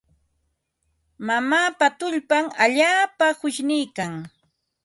Mamaapa 1.27 1.87
tullpan 1.99 2.45
allaapa 2.63 3.25
qushniikan. 3.39 4.13